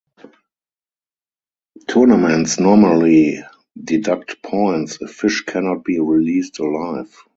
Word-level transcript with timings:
Tournaments 1.87 2.59
normally 2.59 3.43
deduct 3.83 4.41
points 4.41 4.97
if 4.99 5.11
fish 5.13 5.43
can 5.45 5.65
not 5.65 5.83
be 5.83 5.99
released 5.99 6.57
alive. 6.57 7.15